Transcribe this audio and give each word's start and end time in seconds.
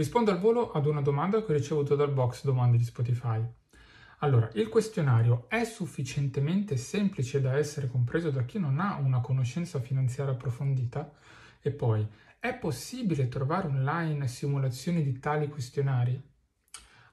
Rispondo 0.00 0.30
al 0.30 0.40
volo 0.40 0.72
ad 0.72 0.86
una 0.86 1.02
domanda 1.02 1.44
che 1.44 1.52
ho 1.52 1.54
ricevuto 1.54 1.94
dal 1.94 2.10
box 2.10 2.42
domande 2.44 2.78
di 2.78 2.84
Spotify. 2.84 3.38
Allora, 4.20 4.48
il 4.54 4.70
questionario 4.70 5.44
è 5.46 5.62
sufficientemente 5.64 6.78
semplice 6.78 7.42
da 7.42 7.58
essere 7.58 7.86
compreso 7.86 8.30
da 8.30 8.44
chi 8.44 8.58
non 8.58 8.80
ha 8.80 8.96
una 8.96 9.20
conoscenza 9.20 9.78
finanziaria 9.78 10.32
approfondita? 10.32 11.12
E 11.60 11.70
poi, 11.72 12.08
è 12.38 12.54
possibile 12.54 13.28
trovare 13.28 13.66
online 13.66 14.26
simulazioni 14.26 15.02
di 15.02 15.18
tali 15.18 15.50
questionari? 15.50 16.18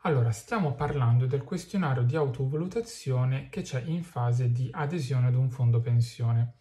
Allora, 0.03 0.31
stiamo 0.31 0.73
parlando 0.73 1.25
del 1.25 1.43
questionario 1.43 2.03
di 2.03 2.15
autovalutazione 2.15 3.49
che 3.49 3.63
c'è 3.63 3.83
in 3.85 4.03
fase 4.03 4.49
di 4.53 4.69
adesione 4.71 5.27
ad 5.27 5.35
un 5.35 5.49
fondo 5.49 5.81
pensione. 5.81 6.53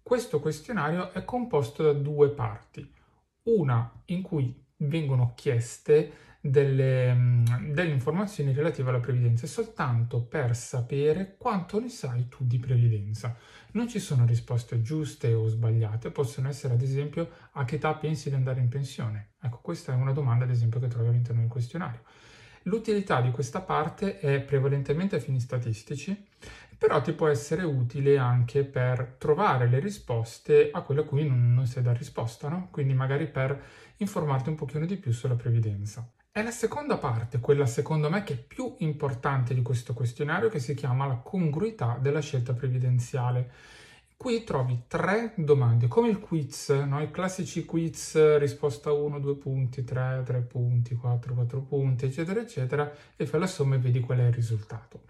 Questo 0.00 0.38
questionario 0.38 1.10
è 1.10 1.24
composto 1.24 1.82
da 1.82 1.92
due 1.94 2.30
parti, 2.30 2.88
una 3.46 4.02
in 4.06 4.22
cui 4.22 4.62
vengono 4.86 5.32
chieste 5.34 6.22
delle, 6.40 7.14
mm, 7.14 7.72
delle, 7.72 7.92
informazioni 7.92 8.52
relative 8.52 8.90
alla 8.90 9.00
previdenza 9.00 9.46
soltanto 9.46 10.22
per 10.22 10.54
sapere 10.54 11.36
quanto 11.38 11.80
ne 11.80 11.88
sai 11.88 12.28
tu 12.28 12.44
di 12.44 12.58
previdenza. 12.58 13.34
Non 13.72 13.88
ci 13.88 13.98
sono 13.98 14.26
risposte 14.26 14.82
giuste 14.82 15.32
o 15.32 15.48
sbagliate, 15.48 16.10
possono 16.10 16.48
essere 16.48 16.74
ad 16.74 16.82
esempio 16.82 17.30
a 17.52 17.64
che 17.64 17.76
età 17.76 17.94
pensi 17.94 18.28
di 18.28 18.34
andare 18.34 18.60
in 18.60 18.68
pensione. 18.68 19.32
Ecco, 19.40 19.60
questa 19.62 19.92
è 19.92 19.96
una 19.96 20.12
domanda 20.12 20.44
ad 20.44 20.50
esempio 20.50 20.80
che 20.80 20.88
trovi 20.88 21.08
all'interno 21.08 21.40
del 21.40 21.50
questionario. 21.50 22.02
L'utilità 22.66 23.20
di 23.20 23.30
questa 23.30 23.60
parte 23.60 24.18
è 24.18 24.40
prevalentemente 24.40 25.16
a 25.16 25.20
fini 25.20 25.38
statistici, 25.38 26.26
però 26.78 27.00
ti 27.02 27.12
può 27.12 27.28
essere 27.28 27.62
utile 27.62 28.16
anche 28.16 28.64
per 28.64 29.16
trovare 29.18 29.68
le 29.68 29.78
risposte 29.78 30.70
a 30.72 30.80
quello 30.80 31.02
a 31.02 31.04
cui 31.04 31.26
non, 31.26 31.52
non 31.52 31.66
sai 31.66 31.82
dare 31.82 31.98
risposta, 31.98 32.48
no? 32.48 32.68
Quindi 32.70 32.94
magari 32.94 33.26
per 33.26 33.62
informarti 33.98 34.48
un 34.48 34.54
pochino 34.54 34.86
di 34.86 34.96
più 34.96 35.12
sulla 35.12 35.34
previdenza. 35.34 36.10
È 36.30 36.42
la 36.42 36.50
seconda 36.50 36.96
parte, 36.96 37.38
quella 37.38 37.66
secondo 37.66 38.10
me 38.10 38.24
che 38.24 38.32
è 38.32 38.36
più 38.38 38.74
importante 38.78 39.54
di 39.54 39.62
questo 39.62 39.92
questionario, 39.92 40.48
che 40.48 40.58
si 40.58 40.74
chiama 40.74 41.06
la 41.06 41.16
congruità 41.16 41.98
della 42.00 42.20
scelta 42.20 42.54
previdenziale. 42.54 43.50
Qui 44.16 44.42
trovi 44.44 44.84
tre 44.86 45.34
domande, 45.36 45.86
come 45.86 46.08
il 46.08 46.18
quiz, 46.18 46.70
no? 46.70 47.02
i 47.02 47.10
classici 47.10 47.64
quiz, 47.64 48.38
risposta 48.38 48.92
1, 48.92 49.18
2 49.18 49.36
punti, 49.36 49.84
3, 49.84 50.22
3 50.24 50.40
punti, 50.40 50.94
4, 50.94 51.34
4 51.34 51.60
punti, 51.62 52.06
eccetera, 52.06 52.40
eccetera, 52.40 52.90
e 53.16 53.26
fai 53.26 53.40
la 53.40 53.46
somma 53.46 53.74
e 53.74 53.78
vedi 53.78 54.00
qual 54.00 54.18
è 54.18 54.26
il 54.26 54.32
risultato. 54.32 55.02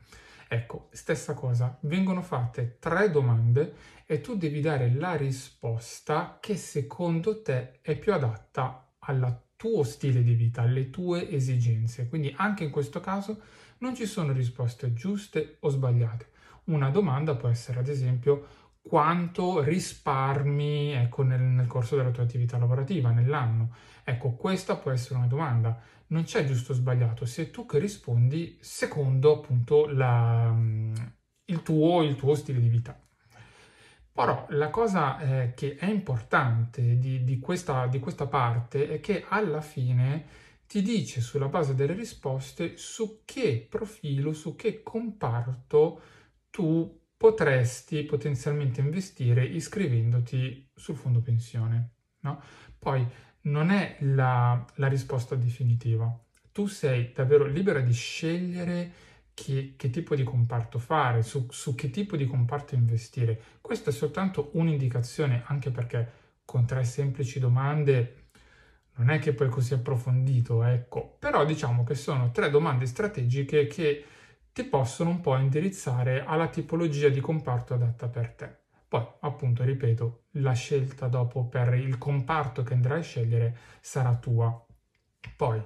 Ecco, 0.48 0.88
stessa 0.91 1.34
cosa, 1.34 1.78
vengono 1.82 2.22
fatte 2.22 2.77
tre 2.78 3.10
domande 3.10 3.75
e 4.06 4.20
tu 4.20 4.36
devi 4.36 4.60
dare 4.60 4.92
la 4.92 5.16
risposta 5.16 6.38
che 6.41 6.56
secondo 6.56 7.42
te 7.42 7.80
è 7.80 7.97
più 7.97 8.12
adatta 8.12 8.88
al 8.98 9.42
tuo 9.56 9.82
stile 9.82 10.22
di 10.22 10.34
vita, 10.34 10.62
alle 10.62 10.91
tue 10.91 11.30
esigenze. 11.30 12.08
Quindi 12.08 12.34
anche 12.36 12.64
in 12.64 12.70
questo 12.70 13.00
caso 13.00 13.41
non 13.78 13.94
ci 13.94 14.06
sono 14.06 14.32
risposte 14.32 14.92
giuste 14.92 15.56
o 15.60 15.69
sbagliate. 15.69 16.28
Una 16.64 16.91
domanda 16.91 17.34
può 17.34 17.48
essere 17.48 17.80
ad 17.80 17.88
esempio 17.88 18.47
quanto 18.86 19.62
risparmi 19.62 20.92
ecco, 20.92 21.22
nel, 21.22 21.40
nel, 21.40 21.66
corso 21.66 21.96
della 21.96 22.10
tua 22.10 22.24
attività 22.24 22.58
lavorativa, 22.58 23.10
nell'anno. 23.10 23.74
Ecco, 24.04 24.34
questa 24.34 24.76
può 24.76 24.91
essere 24.91 25.16
una 25.16 25.26
domanda. 25.26 25.80
Non 26.08 26.24
c'è 26.24 26.44
giusto 26.44 26.72
o 26.72 26.74
sbagliato, 26.74 27.24
sei 27.24 27.50
tu 27.50 27.64
che 27.64 27.78
rispondi 27.78 28.58
secondo 28.60 29.38
appunto 29.38 29.86
la, 29.86 30.50
mm, 30.52 30.94
il, 31.46 31.62
tuo, 31.62 32.02
il, 32.02 32.14
tuo, 32.14 32.34
stile 32.34 32.60
di 32.60 32.68
vita. 32.68 32.98
Però 34.12 34.46
la 34.50 34.68
cosa 34.68 35.19
eh, 35.19 35.54
che 35.54 35.76
è 35.76 35.86
importante 35.86 36.98
di, 36.98 37.24
di, 37.24 37.38
questa, 37.41 37.86
di 37.86 37.98
questa 37.98 38.26
parte 38.26 38.88
è 38.88 39.00
che 39.00 39.24
alla 39.26 39.62
fine 39.62 40.26
ti 40.66 40.82
dice 40.82 41.20
sulla 41.20 41.48
base 41.48 41.74
delle 41.74 41.94
risposte 41.94 42.76
su 42.76 43.22
che 43.24 43.66
profilo, 43.69 44.32
su 44.34 44.54
che 44.54 44.82
comparto 44.82 46.00
tu 46.50 47.02
potresti 47.34 48.04
potenzialmente 48.04 48.81
investire 48.81 49.44
iscrivendoti 49.44 50.70
sul 50.72 50.94
fondo 50.94 51.20
pensione. 51.20 51.91
No? 52.20 52.41
Poi 52.78 53.04
non 53.42 53.70
è 53.70 53.97
la, 54.00 54.64
la, 54.76 54.86
risposta 54.86 55.34
definitiva. 55.34 56.16
Tu 56.53 56.66
sei 56.66 57.12
davvero 57.12 57.44
libera 57.44 57.81
di 57.81 57.92
scegliere 57.92 58.92
che, 59.34 59.75
che 59.76 59.91
tipo 59.91 60.14
di 60.14 60.22
comparto 60.22 60.78
fare, 60.78 61.22
su, 61.22 61.48
su, 61.50 61.75
che 61.75 61.91
tipo 61.91 62.16
di 62.16 62.25
comparto 62.25 62.76
investire. 62.76 63.41
Questa 63.60 63.91
è 63.91 63.92
soltanto 63.92 64.50
un'indicazione, 64.53 65.42
anche 65.47 65.70
perché 65.70 66.22
con 66.44 66.64
tre 66.64 66.84
semplici 66.84 67.41
domande 67.41 68.28
non 68.97 69.10
è 69.10 69.19
che 69.19 69.34
poi 69.34 69.48
così 69.48 69.75
approfondito, 69.75 70.62
ecco. 70.62 71.16
Però 71.19 71.44
diciamo 71.44 71.82
che 71.82 71.97
sono 71.97 72.30
tre 72.30 72.48
domande 72.48 72.86
strategiche 72.86 73.66
che 73.66 74.04
ti 74.54 74.62
possono 74.62 75.10
un 75.10 75.20
po' 75.20 75.37
indirizzare 75.37 76.25
alla 76.25 76.47
tipologia 76.47 77.09
di 77.09 77.19
comparto 77.19 77.75
adatta 77.75 78.06
per 78.06 78.31
te. 78.34 78.56
Poi, 78.87 79.04
appunto, 79.22 79.65
ripeto, 79.65 80.26
la 80.34 80.53
scelta 80.53 81.09
dopo 81.09 81.47
per 81.47 81.75
il 81.75 81.98
comparto 81.98 82.62
che 82.62 82.75
andrai 82.75 83.00
a 83.00 83.03
scegliere 83.03 83.56
sarà 83.81 84.15
tua. 84.15 84.65
Poi, 85.34 85.60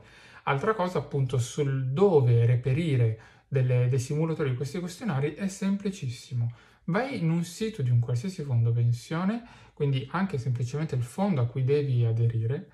altra 0.45 0.73
cosa, 0.73 1.01
appunto, 1.01 1.37
sul 1.37 1.91
dove 1.91 2.47
reperire 2.47 3.21
delle, 3.47 3.89
dei 3.91 3.99
simulatori 3.99 4.49
di 4.49 4.57
questi 4.57 4.79
questionari 4.79 5.35
è 5.35 5.49
semplicissimo. 5.49 6.51
Vai 6.85 7.19
in 7.19 7.29
un 7.29 7.45
sito 7.45 7.83
di 7.83 7.91
un 7.91 8.01
qualsiasi 8.01 8.43
fondo 8.43 8.73
pensione, 8.73 9.43
quindi 9.75 10.09
anche 10.13 10.39
semplicemente 10.39 10.95
il 10.95 11.03
fondo 11.03 11.43
a 11.43 11.47
cui 11.47 11.63
devi 11.63 12.07
aderire, 12.07 12.71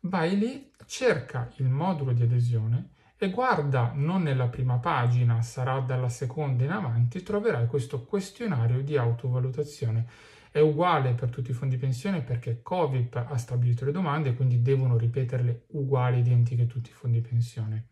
vai 0.00 0.38
lì, 0.38 0.70
cerca 0.86 1.52
il 1.56 1.68
modulo 1.68 2.14
di 2.14 2.22
adesione 2.22 2.96
e 3.20 3.30
guarda 3.30 3.90
non 3.94 4.22
nella 4.22 4.46
prima 4.46 4.78
pagina, 4.78 5.42
sarà 5.42 5.80
dalla 5.80 6.08
seconda 6.08 6.62
in 6.62 6.70
avanti, 6.70 7.22
troverai 7.22 7.66
questo 7.66 8.04
questionario 8.04 8.80
di 8.82 8.96
autovalutazione. 8.96 10.06
È 10.50 10.60
uguale 10.60 11.12
per 11.14 11.28
tutti 11.28 11.50
i 11.50 11.54
fondi 11.54 11.76
pensione 11.76 12.22
perché 12.22 12.62
Covip 12.62 13.16
ha 13.16 13.36
stabilito 13.36 13.84
le 13.84 13.92
domande, 13.92 14.34
quindi 14.34 14.62
devono 14.62 14.96
ripeterle 14.96 15.64
uguali, 15.72 16.20
identiche 16.20 16.66
tutti 16.66 16.90
i 16.90 16.94
fondi 16.94 17.20
pensione. 17.20 17.88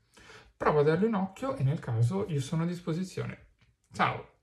Prova 0.57 0.81
a 0.81 0.85
dargli 0.85 1.05
un 1.05 1.15
occhio 1.15 1.57
e 1.57 1.65
nel 1.65 1.81
caso 1.81 2.25
io 2.29 2.41
sono 2.41 2.63
a 2.63 2.67
disposizione. 2.67 3.47
Ciao! 3.93 4.36